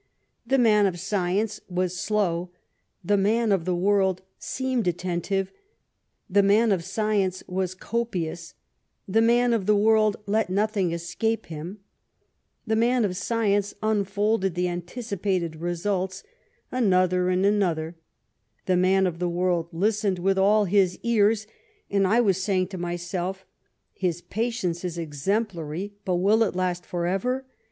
The 0.47 0.57
man 0.57 0.87
of 0.87 0.99
science 0.99 1.61
was 1.69 1.95
slow, 1.95 2.49
the 3.03 3.17
man 3.17 3.51
of 3.51 3.65
the 3.65 3.75
world 3.75 4.23
seemed 4.39 4.87
attentive; 4.87 5.51
the 6.27 6.41
man 6.41 6.71
of 6.71 6.83
science 6.83 7.43
was 7.47 7.75
copious, 7.75 8.55
the 9.07 9.21
man 9.21 9.53
of 9.53 9.67
the 9.67 9.75
world 9.75 10.17
let 10.25 10.49
nothing 10.49 10.91
escape 10.91 11.45
him; 11.45 11.81
the 12.65 12.75
man 12.75 13.05
of 13.05 13.15
science 13.15 13.75
unfolded 13.83 14.55
the 14.55 14.67
anticipated 14.67 15.57
results— 15.57 16.23
another 16.71 17.29
and 17.29 17.45
another; 17.45 17.95
the 18.65 18.75
man 18.77 19.05
of 19.05 19.19
the 19.19 19.29
world 19.29 19.69
listened 19.71 20.17
with 20.17 20.39
all 20.39 20.65
his 20.65 20.97
ears, 21.03 21.45
and 21.91 22.07
I 22.07 22.21
was 22.21 22.41
saying 22.41 22.69
to 22.69 22.77
myself, 22.79 23.41
^ 23.45 23.45
His 23.93 24.19
patience 24.21 24.83
is 24.83 24.97
exemplary, 24.97 25.93
but 26.05 26.15
will 26.15 26.41
it 26.41 26.55
last 26.55 26.87
for 26.87 27.05
ever?' 27.05 27.45